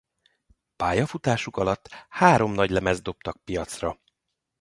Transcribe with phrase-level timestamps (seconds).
[0.75, 4.01] Pályafutásuk alatt három nagylemezt dobtak piacra.